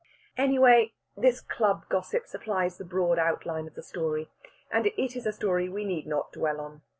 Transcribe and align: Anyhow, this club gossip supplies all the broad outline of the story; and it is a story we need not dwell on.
Anyhow, 0.35 0.85
this 1.15 1.41
club 1.41 1.87
gossip 1.87 2.25
supplies 2.25 2.73
all 2.73 2.77
the 2.83 2.89
broad 2.89 3.19
outline 3.19 3.67
of 3.67 3.75
the 3.75 3.83
story; 3.83 4.31
and 4.71 4.87
it 4.87 4.99
is 5.15 5.27
a 5.27 5.31
story 5.31 5.69
we 5.69 5.85
need 5.85 6.07
not 6.07 6.31
dwell 6.33 6.59
on. 6.59 6.81